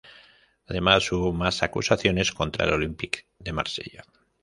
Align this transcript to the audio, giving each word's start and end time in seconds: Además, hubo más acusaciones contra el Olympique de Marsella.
Además, 0.65 1.11
hubo 1.11 1.31
más 1.31 1.61
acusaciones 1.61 2.31
contra 2.31 2.65
el 2.65 2.73
Olympique 2.73 3.27
de 3.37 3.53
Marsella. 3.53 4.03